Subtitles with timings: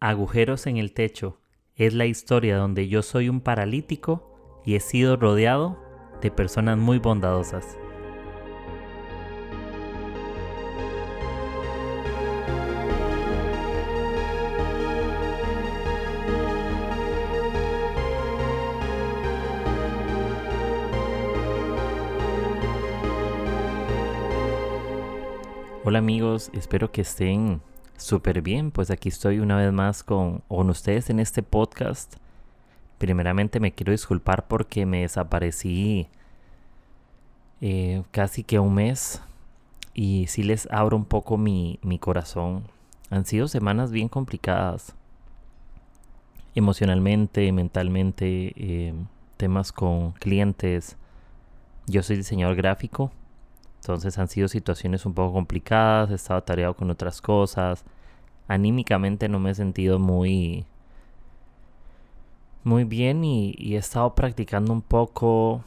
[0.00, 1.40] Agujeros en el techo
[1.74, 5.82] es la historia donde yo soy un paralítico y he sido rodeado
[6.20, 7.78] de personas muy bondadosas.
[25.84, 27.62] Hola amigos, espero que estén
[27.96, 28.70] súper bien.
[28.70, 32.16] Pues aquí estoy una vez más con, con ustedes en este podcast.
[32.98, 36.08] Primeramente me quiero disculpar porque me desaparecí
[37.60, 39.22] eh, casi que un mes
[39.94, 42.64] y si les abro un poco mi, mi corazón.
[43.10, 44.94] Han sido semanas bien complicadas.
[46.54, 48.94] Emocionalmente, mentalmente, eh,
[49.36, 50.96] temas con clientes.
[51.86, 53.12] Yo soy diseñador gráfico
[53.86, 57.84] entonces han sido situaciones un poco complicadas, he estado atareado con otras cosas.
[58.48, 60.66] Anímicamente no me he sentido muy
[62.64, 65.62] muy bien y, he estado practicando un poco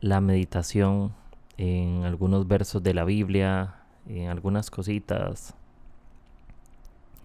[0.00, 1.12] la meditación
[1.58, 3.76] en algunos versos de la Biblia,
[4.08, 5.54] en algunas cositas.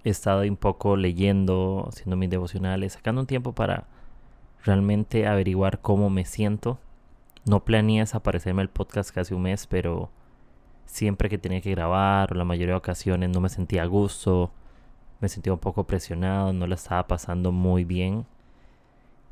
[0.03, 3.87] He estado un poco leyendo, haciendo mis devocionales, sacando un tiempo para
[4.63, 6.77] realmente averiguar cómo me siento
[7.45, 10.09] no planeé desaparecerme el podcast casi un mes, pero
[10.85, 14.51] siempre que tenía que grabar, o la mayoría de ocasiones, no me sentía a gusto,
[15.21, 18.25] me sentía un poco presionado, no la estaba pasando muy bien.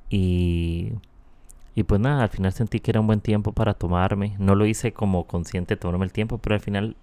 [0.09, 0.93] Y,
[1.75, 4.35] y pues nada, al final sentí que era un buen tiempo para tomarme.
[4.39, 6.95] No lo hice como consciente tomarme el tiempo, pero al final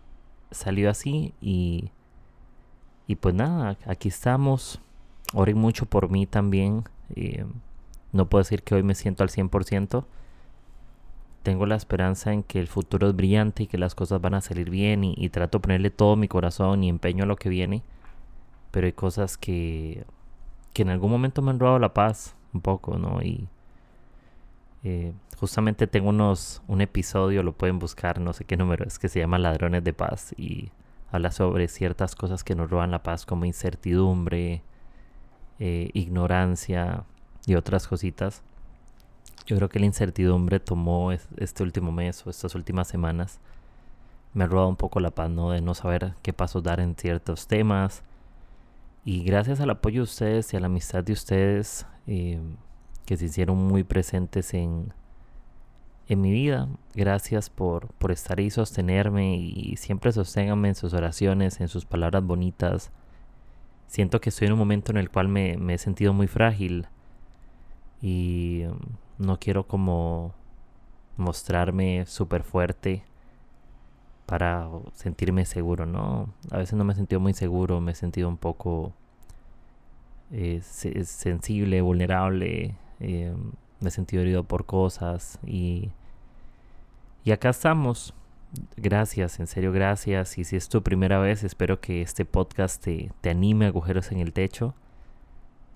[0.50, 1.90] salió así y,
[3.06, 4.80] y pues nada, aquí estamos.
[5.34, 6.84] Oren mucho por mí también.
[7.14, 7.44] Eh,
[8.12, 10.04] no puedo decir que hoy me siento al 100%,
[11.46, 14.40] tengo la esperanza en que el futuro es brillante y que las cosas van a
[14.40, 17.84] salir bien y, trato de ponerle todo mi corazón y empeño a lo que viene.
[18.72, 20.04] Pero hay cosas que,
[20.72, 23.22] que en algún momento me han robado la paz un poco, ¿no?
[23.22, 23.46] Y
[24.82, 29.08] eh, justamente tengo unos, un episodio, lo pueden buscar, no sé qué número es, que
[29.08, 30.72] se llama Ladrones de Paz y
[31.12, 34.64] habla sobre ciertas cosas que nos roban la paz como incertidumbre,
[35.60, 37.04] eh, ignorancia
[37.46, 38.42] y otras cositas.
[39.46, 43.38] Yo creo que la incertidumbre tomó este último mes o estas últimas semanas.
[44.34, 45.50] Me ha robado un poco la paz, ¿no?
[45.50, 48.02] De no saber qué pasos dar en ciertos temas.
[49.04, 52.40] Y gracias al apoyo de ustedes y a la amistad de ustedes, eh,
[53.06, 54.92] que se hicieron muy presentes en,
[56.08, 56.68] en mi vida.
[56.94, 62.24] Gracias por, por estar ahí, sostenerme y siempre sosténganme en sus oraciones, en sus palabras
[62.24, 62.90] bonitas.
[63.86, 66.88] Siento que estoy en un momento en el cual me, me he sentido muy frágil
[68.02, 68.64] y
[69.18, 70.34] no quiero como
[71.16, 73.04] mostrarme súper fuerte
[74.26, 76.28] para sentirme seguro, ¿no?
[76.50, 78.92] A veces no me he sentido muy seguro, me he sentido un poco
[80.32, 83.34] eh, sensible, vulnerable, eh,
[83.80, 85.90] me he sentido herido por cosas y,
[87.24, 88.14] y acá estamos.
[88.76, 90.38] Gracias, en serio, gracias.
[90.38, 94.10] Y si es tu primera vez, espero que este podcast te, te anime a agujeros
[94.12, 94.74] en el techo.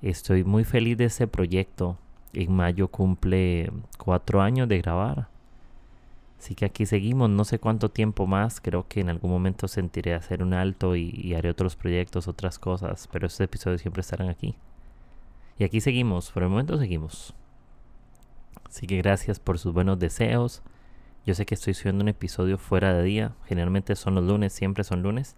[0.03, 1.99] Estoy muy feliz de este proyecto
[2.33, 5.29] en mayo cumple cuatro años de grabar.
[6.41, 10.15] Así que aquí seguimos, no sé cuánto tiempo más, creo que en algún momento sentiré
[10.15, 14.57] hacer un alto y, haré otros proyectos, otras cosas, pero estos episodios siempre estarán aquí.
[15.59, 17.35] Y aquí seguimos, por el momento seguimos.
[18.67, 20.63] Así que gracias por sus buenos deseos.
[21.27, 24.83] Yo sé que estoy subiendo un episodio fuera de día, generalmente son los lunes, siempre
[24.83, 25.37] son lunes.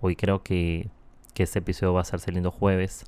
[0.00, 0.88] Hoy creo que,
[1.34, 3.04] que este episodio va a estar saliendo jueves.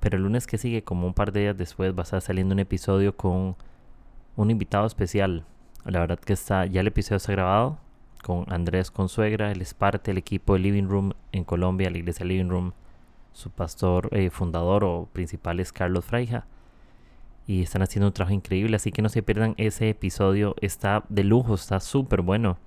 [0.00, 2.54] Pero el lunes que sigue, como un par de días después, va a estar saliendo
[2.54, 3.56] un episodio con
[4.36, 5.44] un invitado especial.
[5.84, 7.78] La verdad que está, ya el episodio está grabado
[8.22, 12.26] con Andrés Consuegra, él es parte del equipo de Living Room en Colombia, la iglesia
[12.26, 12.72] Living Room.
[13.32, 16.46] Su pastor eh, fundador o principal es Carlos Fraija.
[17.46, 20.54] Y están haciendo un trabajo increíble, así que no se pierdan ese episodio.
[20.60, 22.58] Está de lujo, está súper bueno.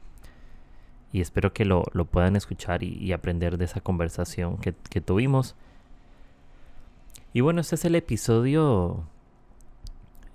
[1.12, 5.56] Y espero que lo, puedan escuchar y, aprender de esa conversación que, que tuvimos.
[7.34, 9.06] Y bueno, este es el episodio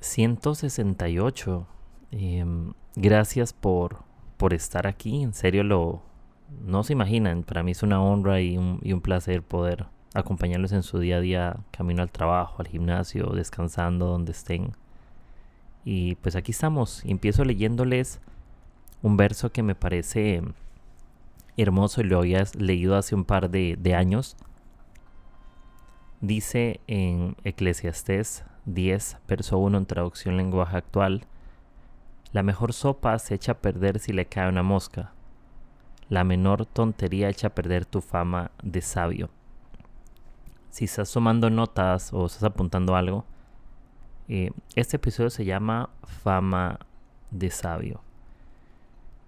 [0.00, 1.66] 168.
[2.10, 3.98] Em, gracias por,
[4.38, 5.22] por estar aquí.
[5.22, 6.02] En serio, lo
[6.64, 7.42] no se imaginan.
[7.42, 9.84] Para mí es una honra y un, y un placer poder
[10.14, 14.72] acompañarlos en su día a día, camino al trabajo, al gimnasio, descansando donde estén.
[15.84, 17.04] Y pues aquí estamos.
[17.04, 18.20] Empiezo leyéndoles
[19.02, 20.42] un verso que me parece
[21.58, 24.36] hermoso y lo había leído hace un par de, de años
[26.26, 31.24] Dice en Eclesiastés 10, verso 1 en traducción lenguaje actual,
[32.32, 35.12] la mejor sopa se echa a perder si le cae una mosca.
[36.08, 39.30] La menor tontería echa a perder tu fama de sabio.
[40.70, 43.24] si estás tomando notas o estás apuntando algo,
[44.26, 46.80] eh, este episodio se llama Fama
[47.30, 48.00] de Sabio.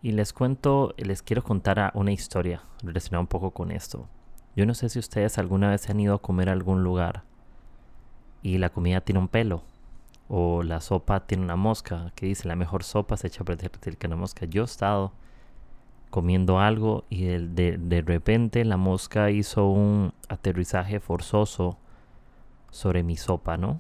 [0.03, 4.09] Y les cuento, les quiero contar una historia relacionada un poco con esto.
[4.59, 7.23] Yo no sé si ustedes alguna vez han ido a comer a algún lugar
[8.43, 9.63] y la comida tiene un pelo
[10.29, 13.71] o la sopa tiene una mosca que dice la mejor sopa se echa a perder
[13.71, 14.47] que una mosca.
[14.47, 15.13] Yo he estado
[16.11, 21.79] comiendo algo y de, de, repente la mosca hizo un aterrizaje forzoso
[22.73, 23.79] sobre mi sopa, ¿no?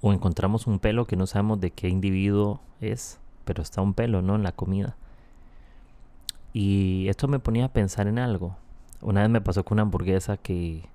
[0.00, 4.20] O encontramos un pelo que no sabemos de qué individuo es, pero está un pelo,
[4.20, 4.34] ¿no?
[4.34, 4.96] En la comida.
[6.52, 8.56] Y esto me ponía a pensar en algo.
[9.02, 10.88] Una vez me pasó con una hamburguesa que,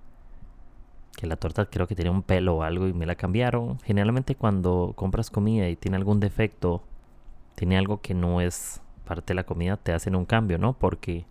[1.18, 3.80] que la torta creo que tenía un pelo o algo y me la cambiaron.
[3.82, 6.84] Generalmente cuando compras comida y tiene algún defecto,
[7.56, 10.74] tiene algo que no es parte de la comida, te hacen un cambio, ¿no?
[10.74, 11.26] Porque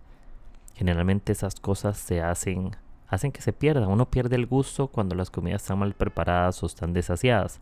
[0.74, 2.76] generalmente esas cosas se hacen,
[3.08, 3.88] hacen que se pierda.
[3.88, 7.60] Uno pierde el gusto cuando las comidas están mal preparadas o están desasiadas.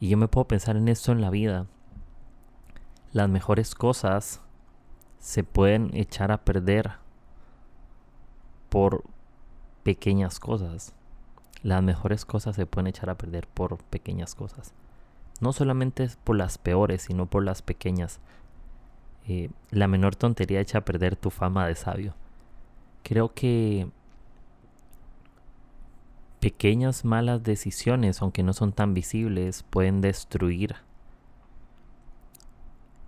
[0.00, 1.66] Y yo me puedo pensar en esto en la vida.
[3.12, 4.40] Las mejores cosas
[5.18, 6.92] se pueden echar a perder
[8.68, 9.04] por
[9.82, 10.94] pequeñas cosas.
[11.62, 14.72] Las mejores cosas se pueden echar a perder por pequeñas cosas.
[15.40, 18.20] No solamente por las peores, sino por las pequeñas.
[19.26, 22.14] Eh, la menor tontería echa a perder tu fama de sabio.
[23.02, 23.88] Creo que
[26.40, 30.76] pequeñas malas decisiones, aunque no son tan visibles, pueden destruir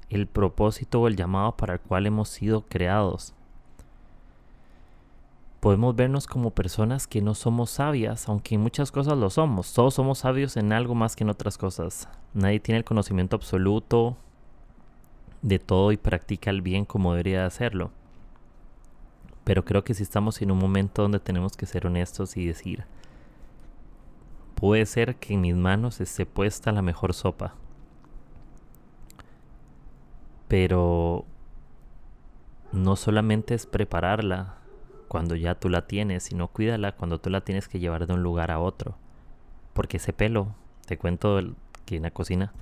[0.09, 3.35] el propósito o el llamado para el cual hemos sido creados.
[5.61, 9.75] Podemos vernos como personas que no somos sabias, aunque en muchas cosas lo somos.
[9.75, 12.09] Todos somos sabios en algo más que en otras cosas.
[12.33, 14.17] Nadie tiene el conocimiento absoluto
[15.43, 17.91] de todo y practica el bien como debería hacerlo.
[19.45, 22.85] Pero creo que si estamos en un momento donde tenemos que ser honestos y decir,
[24.55, 27.55] puede ser que en mis manos esté puesta la mejor sopa,
[30.49, 31.25] pero
[32.73, 34.60] no solamente es prepararla
[35.11, 38.23] cuando ya tú la tienes, sino cuídala cuando tú la tienes que llevar de un
[38.23, 38.95] lugar a otro.
[39.73, 40.55] Porque ese pelo,
[40.87, 41.41] te cuento
[41.85, 42.53] que en la cocina,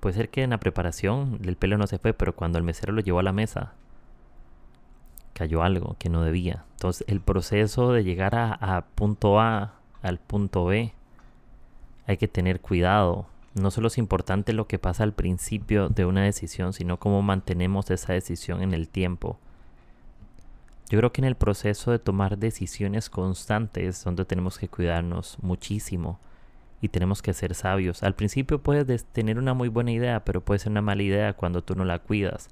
[0.00, 2.92] puede ser que en la preparación el pelo no se fue, pero cuando el mesero
[2.92, 3.72] lo llevó a la mesa,
[5.32, 6.66] cayó algo que no debía.
[6.72, 10.92] Entonces el proceso de llegar a, a punto A al punto B,
[12.06, 13.26] hay que tener cuidado
[13.56, 17.90] no solo es importante lo que pasa al principio de una decisión, sino cómo mantenemos
[17.90, 19.38] esa decisión en el tiempo.
[20.88, 26.20] Yo creo que en el proceso de tomar decisiones constantes, donde tenemos que cuidarnos muchísimo
[26.80, 28.02] y tenemos que ser sabios.
[28.04, 31.64] Al principio puedes tener una muy buena idea, pero puede ser una mala idea cuando
[31.64, 32.48] tú no la cuidas.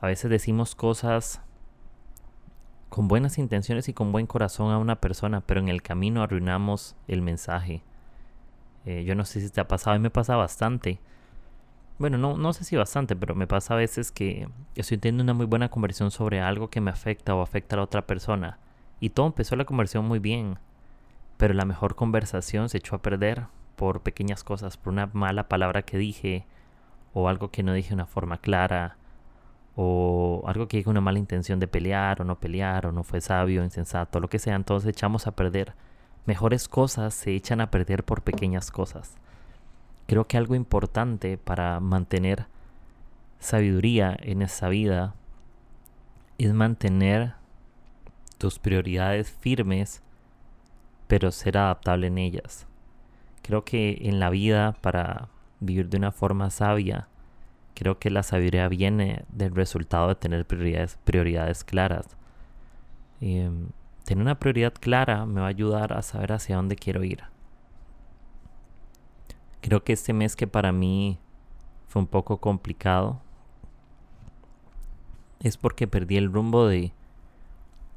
[0.00, 1.40] A veces decimos cosas
[2.88, 6.94] con buenas intenciones y con buen corazón a una persona, pero en el camino arruinamos
[7.06, 7.82] el mensaje.
[8.84, 11.00] Eh, yo no sé si te ha pasado, a mí me pasa bastante.
[11.98, 15.34] Bueno, no, no sé si bastante, pero me pasa a veces que estoy teniendo una
[15.34, 18.58] muy buena conversión sobre algo que me afecta o afecta a la otra persona.
[19.00, 20.58] Y todo empezó la conversión muy bien,
[21.36, 23.46] pero la mejor conversación se echó a perder
[23.76, 26.46] por pequeñas cosas, por una mala palabra que dije,
[27.14, 28.96] o algo que no dije de una forma clara,
[29.74, 33.20] o algo que dije una mala intención de pelear o no pelear, o no fue
[33.20, 35.74] sabio, insensato, lo que sea, entonces echamos a perder
[36.26, 39.16] mejores cosas se echan a perder por pequeñas cosas.
[40.08, 42.46] Creo que algo importante para mantener
[43.40, 45.14] sabiduría en esa vida
[46.38, 47.34] es mantener
[48.38, 50.02] tus prioridades firmes,
[51.08, 52.66] pero ser adaptable en ellas.
[53.42, 55.28] Creo que en la vida, para
[55.60, 57.06] vivir de una forma sabia,
[57.74, 62.16] creo que la sabiduría viene del resultado de tener prioridades, claras.
[63.20, 63.68] Em,
[64.06, 67.24] tener una prioridad clara me va a ayudar a saber hacia dónde quiero ir.
[69.60, 71.18] Creo que este mes que para mí
[71.88, 73.20] fue un poco complicado
[75.40, 76.92] es porque perdí el rumbo de,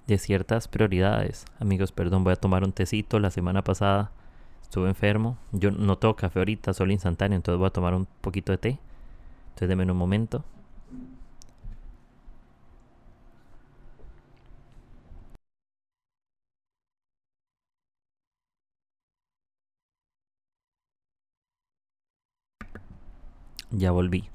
[0.08, 1.46] de ciertas prioridades.
[1.60, 3.20] Amigos, perdón, voy a tomar un tecito.
[3.20, 4.12] La semana pasada
[4.62, 5.38] estuve enfermo.
[5.52, 8.80] Yo no tengo café ahorita, solo instantáneo, entonces voy a tomar un poquito de té.
[9.50, 10.44] Entonces denme un momento.
[23.72, 24.30] Ya volví.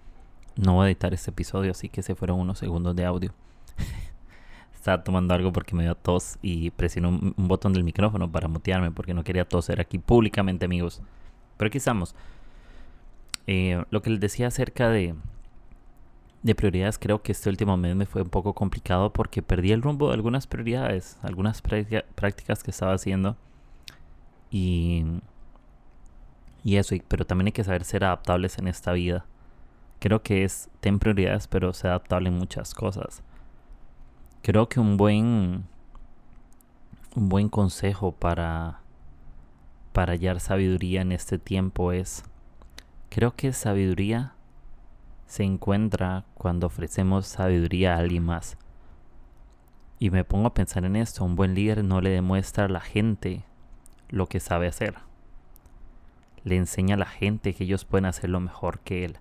[0.56, 3.34] No voy a editar este episodio, así que se fueron unos segundos de audio.
[4.74, 8.90] Estaba tomando algo porque me dio tos y presioné un, botón del micrófono para mutearme
[8.90, 11.02] porque no quería toser aquí públicamente, amigos.
[11.58, 12.14] Pero aquí estamos.
[13.46, 15.14] Eh, lo que les decía acerca de,
[16.42, 19.82] de prioridades creo que este último mes me fue un poco complicado porque perdí el
[19.82, 23.36] rumbo de algunas prioridades, algunas prácticas que estaba haciendo.
[24.50, 25.04] Y,
[26.66, 29.24] y eso, pero también hay que saber ser adaptables en esta vida.
[30.00, 33.22] Creo que es, ten prioridades, pero ser adaptable en muchas cosas.
[34.42, 35.64] Creo que un buen,
[37.14, 38.80] un buen consejo para,
[39.92, 42.24] para hallar sabiduría en este tiempo es,
[43.10, 44.34] creo que sabiduría
[45.26, 48.58] se encuentra cuando ofrecemos sabiduría a alguien más.
[50.00, 52.80] Y me pongo a pensar en esto, un buen líder no le demuestra a la
[52.80, 53.44] gente
[54.08, 55.05] lo que sabe hacer.
[56.46, 59.18] Le enseña a la gente que ellos pueden hacerlo mejor que él.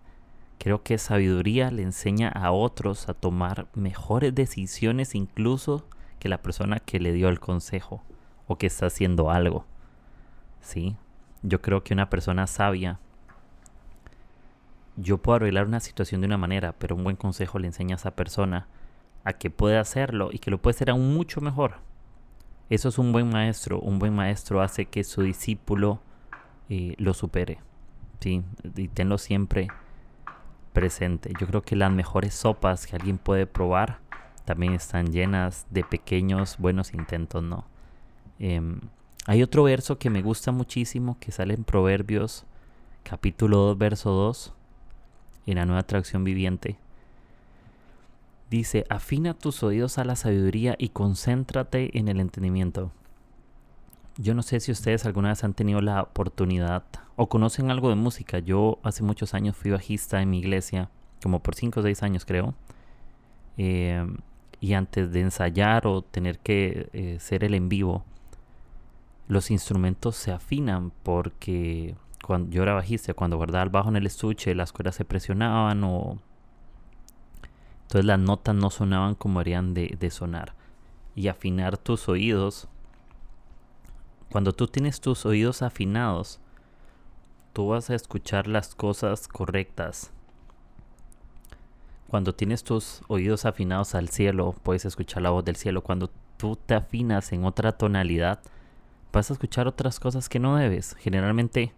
[0.59, 5.89] Creo que sabiduría le enseña a otros a tomar mejores decisiones incluso
[6.19, 8.03] que la persona que le dio el consejo
[8.45, 9.65] o que está haciendo algo.
[10.61, 10.97] ¿Sí?
[11.41, 12.99] Yo creo que una persona sabia
[14.97, 17.97] yo puedo arreglar una situación de una manera, pero un buen consejo le enseña a
[17.97, 18.67] esa persona
[19.23, 21.79] a que puede hacerlo y que lo puede hacer aún mucho mejor.
[22.69, 23.79] Eso es un buen maestro.
[23.79, 25.99] Un buen maestro hace que su discípulo
[26.69, 27.59] lo supere.
[28.19, 28.43] ¿sí?
[28.75, 29.67] Y tenlo siempre
[30.73, 31.31] presente.
[31.39, 33.99] Yo creo que las mejores sopas que alguien puede probar
[34.45, 37.65] también están llenas de pequeños buenos intentos, ¿no?
[38.37, 38.79] Em,
[39.25, 42.45] hay otro verso que me gusta muchísimo que sale en Proverbios
[43.03, 44.53] capítulo 2, verso 2
[45.47, 46.77] en la nueva traducción viviente.
[48.49, 52.91] Dice, afina tus oídos a la sabiduría y concéntrate en el entendimiento.
[54.17, 56.83] Yo no sé si ustedes alguna vez han tenido la oportunidad
[57.17, 58.39] o conocen algo de música.
[58.39, 60.89] Yo hace muchos años fui bajista en mi iglesia,
[61.21, 62.53] como por 5 o 6 años creo.
[63.57, 64.05] Eh,
[64.61, 68.05] y antes de ensayar o tener que eh, ser el en vivo,
[69.27, 74.05] los instrumentos se afinan porque cuando yo era bajista, cuando guardaba el bajo en el
[74.05, 76.19] estuche, las cuerdas se presionaban o...
[77.83, 80.53] Entonces las notas no sonaban como harían de sonar.
[81.15, 82.67] Y afinar tus oídos.
[84.35, 86.41] Cuando tú tienes tus oídos afinados,
[87.53, 90.11] tú vas a escuchar las cosas correctas.
[92.09, 95.83] Cuando tienes tus oídos afinados al cielo, puedes escuchar la voz del cielo.
[95.83, 98.41] Cuando tú te afinas en otra tonalidad,
[99.13, 100.97] vas a escuchar otras cosas que no debes.
[100.99, 101.71] Generalmente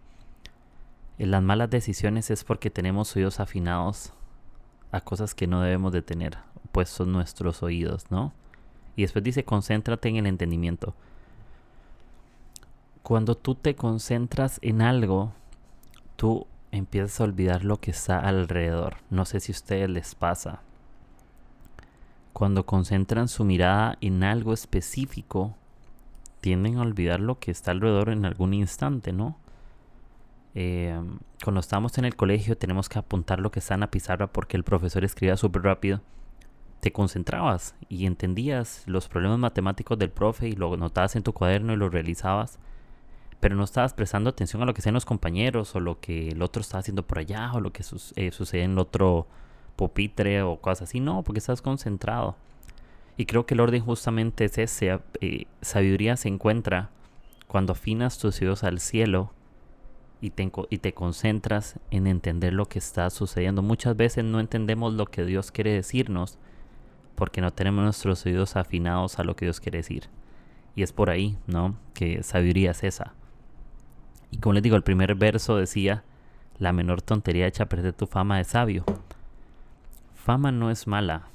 [1.16, 4.12] las malas decisiones es porque tenemos oídos afinados
[4.90, 6.38] a cosas que no debemos de tener,
[6.72, 8.32] pues son nuestros oídos, ¿no?
[8.96, 10.96] Y después dice, concéntrate en el entendimiento.
[13.02, 15.32] Cuando tú te concentras en algo,
[16.16, 18.98] tú empiezas a olvidar lo que está alrededor.
[19.10, 20.60] No sé si a ustedes les pasa.
[22.32, 25.56] Cuando concentran su mirada en algo específico,
[26.40, 29.36] tienden a olvidar lo que está alrededor en algún instante, ¿no?
[30.54, 30.98] Eh,
[31.44, 34.56] cuando estábamos en el colegio tenemos que apuntar lo que está en la pizarra porque
[34.56, 36.00] el profesor escribía súper rápido.
[36.80, 41.72] Te concentrabas y entendías los problemas matemáticos del profe y lo notabas en tu cuaderno
[41.72, 42.58] y lo realizabas.
[43.40, 46.42] Pero no estabas prestando atención a lo que hacían los compañeros o lo que el
[46.42, 47.82] otro estaba haciendo por allá o lo que
[48.16, 49.26] eh, sucede en el otro
[49.76, 51.00] pupitre o cosas así.
[51.00, 52.36] No, porque estás concentrado.
[53.16, 55.00] Y creo que el orden justamente es ese.
[55.20, 56.90] Eh, sabiduría se encuentra
[57.46, 59.32] cuando afinas tus oídos al cielo
[60.20, 63.62] y te, y te concentras en entender lo que está sucediendo.
[63.62, 66.38] Muchas veces no entendemos lo que Dios quiere decirnos
[67.14, 70.04] porque no tenemos nuestros oídos afinados a lo que Dios quiere decir.
[70.76, 71.76] Y es por ahí, ¿no?
[71.94, 73.14] Que sabiduría es esa.
[74.30, 76.04] Y como les digo, el primer verso decía,
[76.58, 78.84] la menor tontería echa a perder tu fama de sabio.
[80.14, 81.28] Fama no es mala,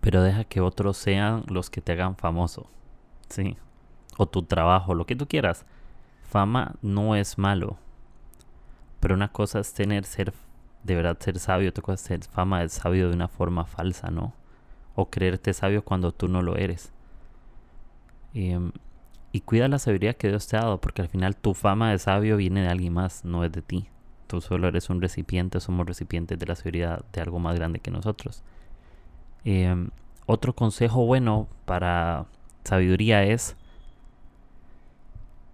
[0.00, 2.68] pero deja que otros sean los que te hagan famoso,
[3.28, 3.56] ¿sí?
[4.18, 5.64] O tu trabajo, lo que tú quieras
[6.32, 7.76] fama no es malo.
[9.00, 10.32] Pero una cosa es tener, ser,
[10.82, 14.10] de verdad ser sabio, otra cosa es ser fama de sabio de una forma falsa,
[14.10, 14.32] ¿no?
[14.94, 16.90] O creerte sabio cuando tú no lo eres.
[18.32, 18.72] Em,
[19.32, 21.98] y cuida la sabiduría que Dios te ha dado, porque al final tu fama de
[21.98, 23.88] sabio viene de alguien más, no es de ti.
[24.26, 27.90] Tú solo eres un recipiente, somos recipientes de la sabiduría de algo más grande que
[27.90, 28.42] nosotros.
[29.44, 29.90] Em,
[30.26, 32.26] otro consejo bueno para
[32.64, 33.56] sabiduría es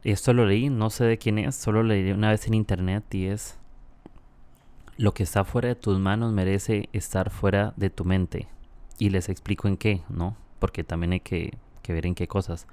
[0.04, 3.04] esto lo leí, no sé de quién es, solo lo leí una vez en internet
[3.14, 3.58] y es
[4.97, 8.49] lo que está fuera de tus manos merece estar fuera de tu mente.
[8.99, 10.37] Y les explico en qué, ¿no?
[10.58, 11.56] Porque también hay que,
[11.87, 12.66] ver en qué cosas.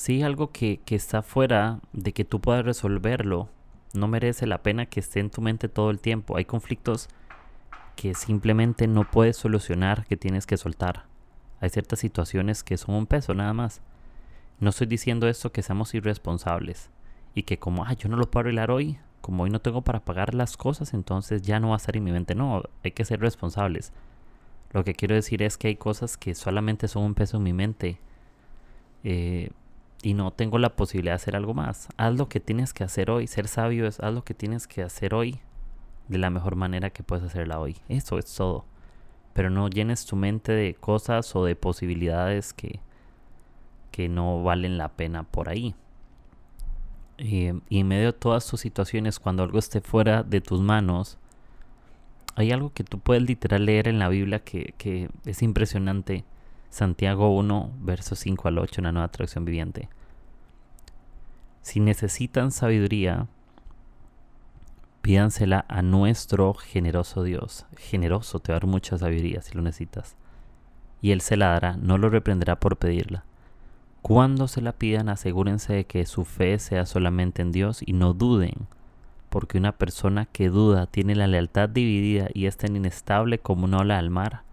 [0.00, 3.50] Si algo que, que está fuera de que tú puedas resolverlo,
[3.92, 6.38] no merece la pena que esté en tu mente todo el tiempo.
[6.38, 7.10] Hay conflictos
[7.96, 11.04] que simplemente no puedes solucionar, que tienes que soltar.
[11.60, 13.82] Hay ciertas situaciones que son un peso nada más.
[14.58, 16.88] No estoy diciendo esto que seamos irresponsables
[17.34, 20.00] y que como, ah, yo no lo puedo arreglar hoy, como hoy no tengo para
[20.00, 22.34] pagar las cosas, entonces ya no va a estar en mi mente.
[22.34, 23.92] No, hay que ser responsables.
[24.72, 27.52] Lo que quiero decir es que hay cosas que solamente son un peso en mi
[27.52, 28.00] mente
[29.04, 29.50] eh,
[30.02, 31.88] y no tengo la posibilidad de hacer algo más.
[31.96, 33.26] Haz lo que tienes que hacer hoy.
[33.26, 35.40] Ser sabio es haz lo que tienes que hacer hoy
[36.08, 37.76] de la mejor manera que puedes hacerla hoy.
[37.88, 38.64] Eso es todo.
[39.32, 42.80] Pero no llenes tu mente de cosas o de posibilidades que,
[43.90, 45.74] que no valen la pena por ahí.
[47.18, 51.18] Eh, y en medio de todas tus situaciones, cuando algo esté fuera de tus manos,
[52.34, 56.24] hay algo que tú puedes literal leer en la Biblia que, que es impresionante.
[56.70, 59.88] Santiago 1, versos 5 al 8, una nueva traducción viviente.
[61.62, 63.26] Si necesitan sabiduría,
[65.02, 67.66] pídansela a nuestro generoso Dios.
[67.76, 70.16] Generoso, te va a dar mucha sabiduría si lo necesitas.
[71.02, 73.24] Y Él se la dará, no lo reprenderá por pedirla.
[74.00, 78.14] Cuando se la pidan, asegúrense de que su fe sea solamente en Dios y no
[78.14, 78.68] duden,
[79.28, 83.78] porque una persona que duda tiene la lealtad dividida y es tan inestable como una
[83.78, 84.44] ola al mar,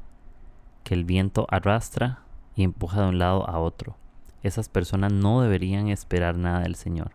[0.88, 2.22] que el viento arrastra
[2.56, 3.98] y empuja de un lado a otro.
[4.42, 7.12] Esas personas no deberían esperar nada del Señor.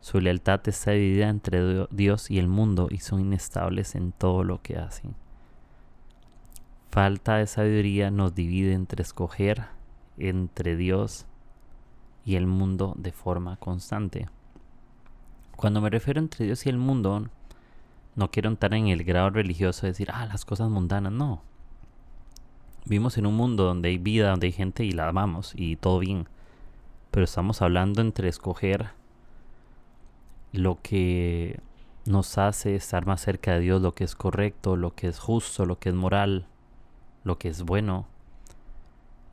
[0.00, 4.60] Su lealtad está dividida entre Dios y el mundo y son inestables en todo lo
[4.60, 5.14] que hacen.
[6.90, 9.66] Falta de sabiduría nos divide entre escoger
[10.18, 11.26] entre Dios
[12.24, 14.28] y el mundo de forma constante.
[15.54, 17.28] Cuando me refiero entre Dios y el mundo,
[18.16, 21.48] no quiero entrar en el grado religioso de decir, ah, las cosas mundanas, no.
[22.84, 25.98] Vivimos en un mundo donde hay vida, donde hay gente y la amamos y todo
[25.98, 26.28] bien.
[27.10, 28.90] Pero estamos hablando entre escoger
[30.52, 31.60] lo que
[32.06, 35.66] nos hace estar más cerca de Dios, lo que es correcto, lo que es justo,
[35.66, 36.46] lo que es moral,
[37.24, 38.06] lo que es bueno,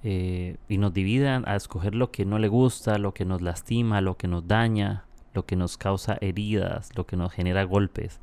[0.03, 4.01] eh, y nos dividan a escoger lo que no le gusta, lo que nos lastima,
[4.01, 8.19] lo que nos daña, lo que nos causa heridas, lo que nos genera golpes.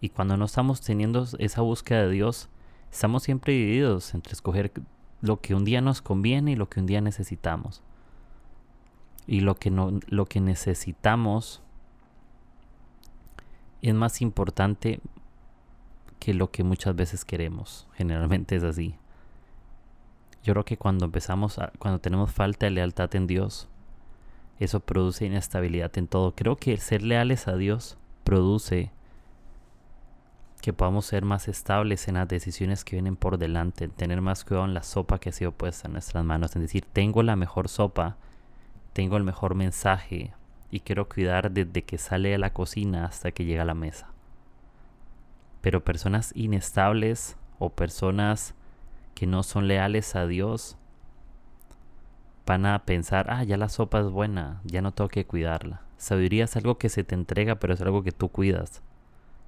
[0.00, 2.48] Y cuando no estamos teniendo esa búsqueda de Dios,
[2.96, 4.72] estamos siempre divididos entre escoger
[5.20, 7.82] lo que un día nos conviene y lo que un día necesitamos.
[9.26, 11.62] Y lo que, no, lo que necesitamos
[13.82, 15.00] es más importante
[16.18, 17.86] que lo que muchas veces queremos.
[17.92, 18.94] Generalmente es así.
[20.42, 23.68] Yo creo que cuando empezamos, a, cuando tenemos falta de lealtad en Dios,
[24.58, 26.34] eso produce inestabilidad en todo.
[26.34, 28.90] Creo que ser leales a Dios produce
[30.60, 34.66] que podamos ser más estables en las decisiones que vienen por delante, tener más cuidado
[34.66, 37.68] en la sopa que ha sido puesta en nuestras manos, en decir, tengo la mejor
[37.68, 38.16] sopa,
[38.92, 40.32] tengo el mejor mensaje
[40.70, 44.08] y quiero cuidar desde que sale de la cocina hasta que llega a la mesa.
[45.60, 48.54] Pero personas inestables o personas
[49.14, 50.76] que no son leales a Dios
[52.46, 55.82] van a pensar, ah, ya la sopa es buena, ya no tengo que cuidarla.
[55.96, 58.82] Sabiduría es algo que se te entrega, pero es algo que tú cuidas.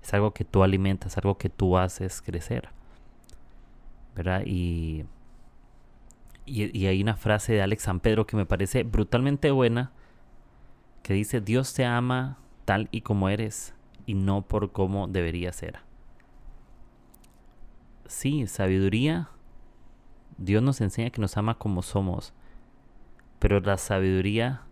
[0.02, 2.70] Es algo que tú alimentas, algo que tú haces crecer.
[4.14, 4.42] ¿Verdad?
[4.46, 5.04] Y,
[6.46, 9.92] y, hay una frase de Alex San Pedro que me parece brutalmente buena,
[11.02, 13.74] que dice, Dios te ama tal y como eres
[14.06, 15.80] y no por cómo debería ser.
[18.06, 19.30] Sí, sabiduría
[20.38, 22.32] Dios nos enseña que nos ama como somos,
[23.40, 24.62] pero la sabiduría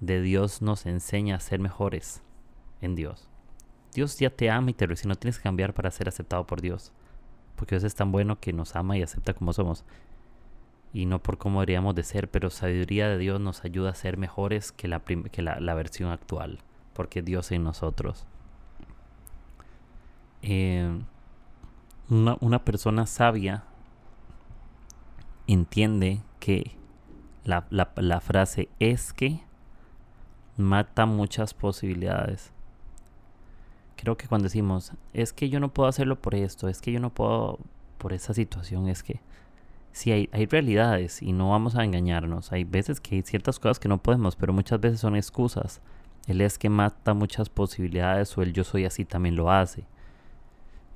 [0.00, 2.22] de Dios nos enseña a ser mejores
[2.82, 3.30] en Dios.
[3.94, 6.60] Dios ya te ama y te recibe, no tienes que cambiar para ser aceptado por
[6.60, 6.92] Dios,
[7.56, 9.84] porque Dios es tan bueno que nos ama y acepta como somos,
[10.92, 14.16] y no por cómo deberíamos de ser, pero sabiduría de Dios nos ayuda a ser
[14.16, 16.58] mejores que la, que la, versión actual,
[16.92, 18.26] porque Dios en nosotros.
[20.42, 21.00] Eh,
[22.10, 23.64] una, una persona sabia
[25.46, 26.76] entiende que
[27.44, 29.40] la, la, frase es que
[30.56, 32.53] mata muchas posibilidades.
[34.04, 37.00] Creo que cuando decimos, es que yo no puedo hacerlo por esto, es que yo
[37.00, 37.58] no puedo
[37.96, 39.22] por esa situación, es que
[39.92, 42.52] sí hay, hay realidades y no vamos a engañarnos.
[42.52, 45.80] Hay veces que hay ciertas cosas que no podemos, pero muchas veces son excusas.
[46.26, 49.84] El es que mata muchas posibilidades o el yo soy así también lo hace.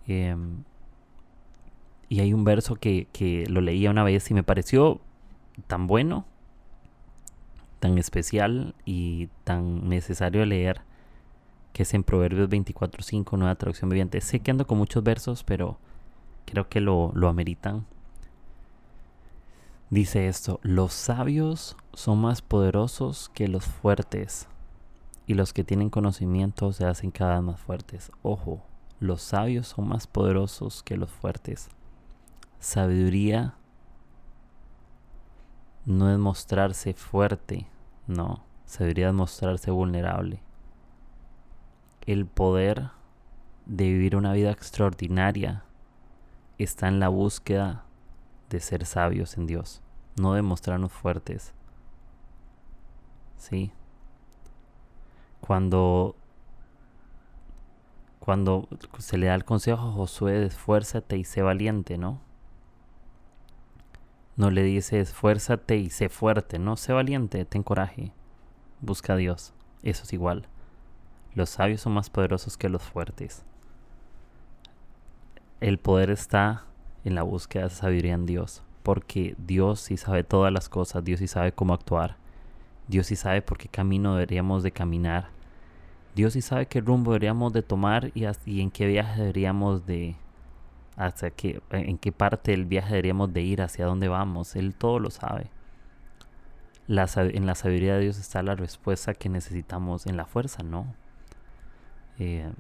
[0.06, 0.36] Eh,
[2.10, 5.00] y hay un verso que, que lo leía una vez y me pareció
[5.66, 6.26] tan bueno,
[7.80, 10.82] tan especial y tan necesario leer,
[11.72, 14.20] que es en Proverbios 24.5, nueva traducción viviente.
[14.20, 15.78] Sé que ando con muchos versos, pero
[16.44, 17.86] creo que lo, lo ameritan.
[19.90, 24.48] Dice esto, los sabios son más poderosos que los fuertes,
[25.26, 28.10] y los que tienen conocimiento se hacen cada vez más fuertes.
[28.22, 28.62] Ojo,
[28.98, 31.68] los sabios son más poderosos que los fuertes.
[32.58, 33.54] Sabiduría
[35.84, 37.66] no es mostrarse fuerte,
[38.06, 38.42] no.
[38.64, 40.42] Sabiduría es mostrarse vulnerable.
[42.08, 42.88] El poder
[43.66, 45.62] de vivir una vida extraordinaria
[46.56, 47.84] está en la búsqueda
[48.48, 49.82] de ser sabios en Dios,
[50.18, 51.52] no de mostrarnos fuertes.
[53.36, 53.72] Sí.
[55.42, 56.16] Cuando
[58.20, 58.68] cuando
[58.98, 62.20] se le da el consejo a Josué, esfuérzate y sé valiente, ¿no?
[64.36, 68.12] No le dice esfuérzate y sé fuerte, no, sé valiente, ten coraje,
[68.80, 70.48] busca a Dios, eso es igual.
[71.38, 73.44] Los sabios son más poderosos que los fuertes.
[75.60, 76.64] El poder está
[77.04, 81.20] en la búsqueda de sabiduría en Dios, porque Dios sí sabe todas las cosas, Dios
[81.20, 82.16] sí sabe cómo actuar,
[82.88, 85.28] Dios sí sabe por qué camino deberíamos de caminar,
[86.16, 88.24] Dios sí sabe qué rumbo deberíamos de tomar y,
[88.60, 90.16] en qué viaje deberíamos de,
[90.96, 94.98] hacia qué, en qué parte del viaje deberíamos de ir, hacia dónde vamos, Él todo
[94.98, 95.52] lo sabe.
[96.88, 100.96] en la sabiduría de Dios está la respuesta que necesitamos en la fuerza, ¿no?
[102.18, 102.50] Eh,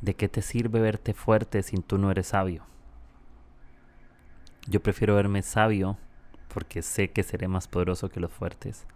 [0.00, 2.64] ¿De qué te sirve verte fuerte si tú no eres sabio?
[4.68, 5.96] Yo prefiero verme sabio
[6.52, 8.86] porque sé que seré más poderoso que los fuertes.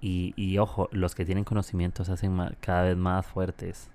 [0.00, 3.90] Y, ojo, los que tienen conocimiento se hacen cada vez más fuertes.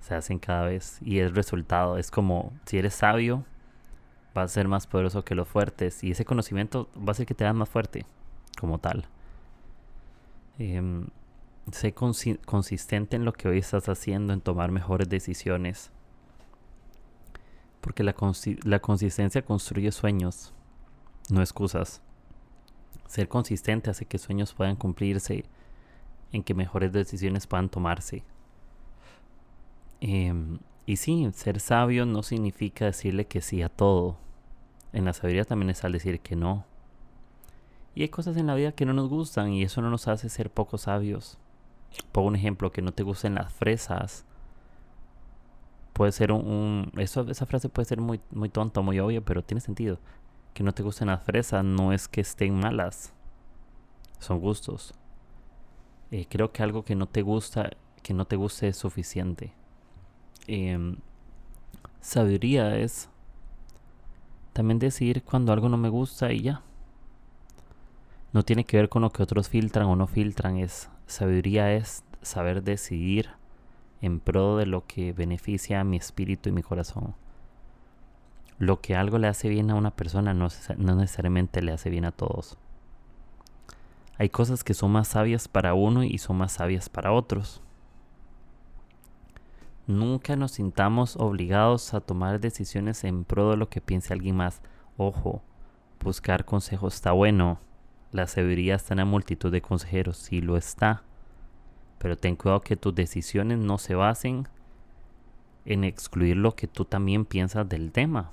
[0.00, 1.00] Se hacen cada vez.
[1.02, 3.44] Y el resultado es como, si eres sabio,
[4.34, 6.04] vas a ser más poderoso que los fuertes.
[6.04, 8.06] Y ese conocimiento va a hacer que te hagas más fuerte,
[8.60, 9.08] como tal.
[10.58, 11.08] Em,
[11.70, 15.90] sé consistente en lo que hoy estás haciendo, en tomar mejores decisiones.
[17.80, 18.14] Porque la,
[18.64, 20.54] la consistencia construye sueños,
[21.30, 22.02] no excusas.
[23.06, 25.44] Ser consistente hace que sueños puedan cumplirse,
[26.32, 28.24] en que mejores decisiones puedan tomarse.
[30.00, 34.16] Em, y sí, ser sabio no significa decirle que sí a todo.
[34.92, 36.64] En la sabiduría también es al decir que no.
[37.96, 40.28] Y hay cosas en la vida que no nos gustan y eso no nos hace
[40.28, 41.38] ser poco sabios.
[42.12, 44.26] Pongo un ejemplo, que no te gusten las fresas.
[45.94, 46.92] Puede ser un...
[46.98, 49.98] eso, esa frase puede ser muy, muy tonta, muy obvia, pero tiene sentido.
[50.52, 53.14] Que no te gusten las fresas no es que estén malas.
[54.18, 54.92] Son gustos.
[56.10, 57.70] Eh, creo que algo que no te gusta,
[58.02, 59.54] que no te guste es suficiente.
[60.46, 60.98] Em,
[62.02, 63.08] sabiduría es
[64.52, 66.62] también decir cuando algo no me gusta y ya
[68.32, 72.04] no tiene que ver con lo que otros filtran o no filtran, es sabiduría es
[72.22, 73.30] saber decidir
[74.00, 77.14] en pro de lo que beneficia a mi espíritu y mi corazón.
[78.58, 82.12] Lo que algo le hace bien a una persona no, necesariamente le hace bien a
[82.12, 82.56] todos.
[84.18, 87.60] Hay cosas que son más sabias para uno y son más sabias para otros.
[89.86, 94.62] Nunca nos sintamos obligados a tomar decisiones en pro de lo que piense alguien más.
[94.96, 95.42] Ojo,
[96.02, 97.60] buscar consejos está bueno,
[98.12, 101.02] la sabiduría está en la multitud de consejeros, sí lo está.
[101.98, 104.48] Pero ten cuidado que tus decisiones no se basen
[105.64, 108.32] en excluir lo que tú también piensas del tema.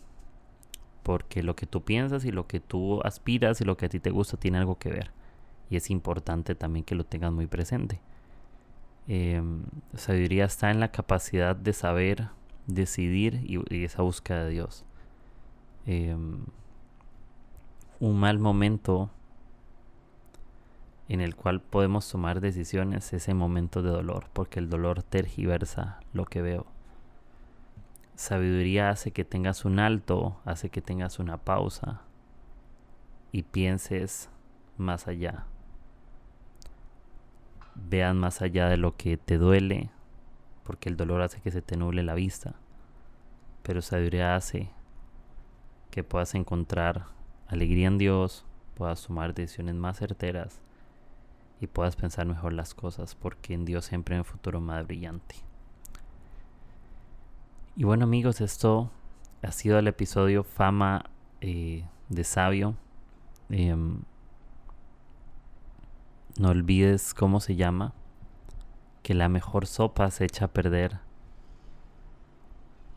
[1.01, 3.99] Porque lo que tú piensas y lo que tú aspiras y lo que a ti
[3.99, 5.11] te gusta tiene algo que ver.
[5.69, 7.99] Y es importante también que lo tengas muy presente.
[9.07, 9.63] Em,
[9.95, 12.29] sabiduría está en la capacidad de saber
[12.67, 14.85] decidir y, esa búsqueda de Dios.
[15.85, 16.45] Em,
[17.99, 19.09] un mal momento
[21.09, 26.25] en el cual podemos tomar decisiones ese momento de dolor, porque el dolor tergiversa lo
[26.25, 26.65] que veo.
[28.15, 32.01] Sabiduría hace que tengas un alto, hace que tengas una pausa
[33.31, 34.29] y pienses
[34.77, 35.45] más allá.
[37.75, 39.89] Vean más allá de lo que te duele,
[40.63, 42.55] porque el dolor hace que se te nuble la vista.
[43.63, 44.69] Pero sabiduría hace
[45.89, 47.07] que puedas encontrar
[47.47, 50.61] alegría en Dios, puedas tomar decisiones más certeras
[51.63, 55.35] y puedas pensar mejor las cosas, porque en Dios siempre hay un futuro más brillante.
[57.77, 58.91] Y bueno amigos, esto
[59.41, 61.05] ha sido el episodio Fama
[61.39, 62.75] eh, de Sabio.
[63.49, 64.01] Em,
[66.37, 67.93] no olvides cómo se llama,
[69.01, 70.99] que la mejor sopa se echa a perder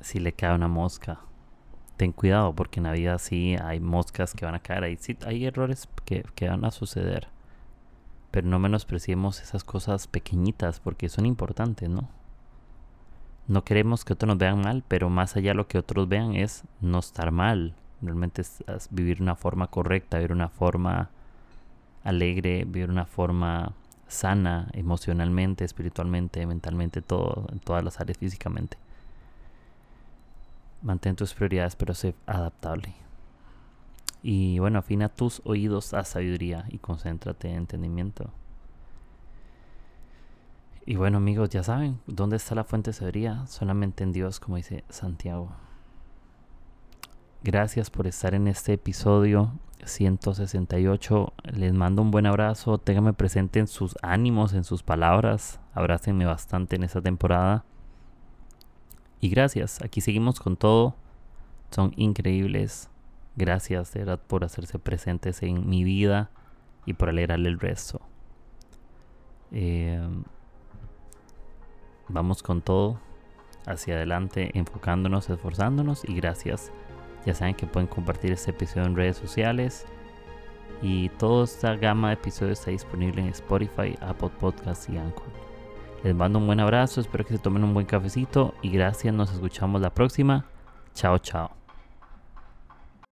[0.00, 1.20] si le cae una mosca.
[1.96, 4.98] Ten cuidado porque en la vida sí hay moscas que van a caer.
[4.98, 7.36] Sí, hay errores que, que van a suceder
[8.37, 12.07] pero no menospreciemos esas cosas pequeñitas porque son importantes, ¿no?
[13.49, 16.35] No queremos que otros nos vean mal, pero más allá de lo que otros vean
[16.35, 17.75] es no estar mal.
[18.03, 21.09] Realmente es, vivir una forma correcta, vivir una forma
[22.05, 23.72] alegre, vivir una forma
[24.07, 28.77] sana emocionalmente, espiritualmente, mentalmente, todo, en todas las áreas físicamente.
[30.83, 33.06] Mantén tus prioridades, pero sé adaptable.
[34.22, 38.31] Y bueno, afina tus oídos a sabiduría y concéntrate en entendimiento.
[40.85, 43.46] Y bueno amigos, ya saben, ¿dónde está la fuente de sabiduría?
[43.46, 45.50] Solamente en Dios, como dice Santiago.
[47.42, 49.52] Gracias por estar en este episodio
[49.85, 51.33] 168.
[51.52, 52.79] Les mando un buen abrazo.
[52.79, 55.61] Ténganme presente en sus ánimos, en sus palabras.
[55.74, 57.64] Abrácenme bastante en esta temporada.
[59.20, 59.83] Y gracias.
[59.83, 60.94] Aquí seguimos con todo.
[61.70, 62.90] Son increíbles.
[63.37, 66.31] Gracias de verdad por hacerse presentes en mi vida
[66.87, 68.01] y por alegrarle el resto.
[69.53, 70.01] Eh,
[72.09, 72.99] vamos con todo
[73.66, 76.72] hacia adelante, enfocándonos, esforzándonos y gracias.
[77.27, 79.85] Ya saben que pueden compartir este episodio en redes sociales
[80.81, 85.27] y toda esta gama de episodios está disponible en Spotify, Apple Podcasts y Anchor.
[86.05, 89.33] Les mando un buen abrazo, espero que se tomen un buen cafecito y gracias, nos
[89.33, 90.46] escuchamos la próxima.
[90.94, 91.65] Chao, chao.